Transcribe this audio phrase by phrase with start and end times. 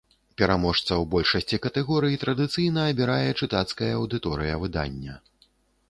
[0.41, 5.13] Пераможцаў большасці катэгорый традыцыйна абірае чытацкая аўдыторыя выдання.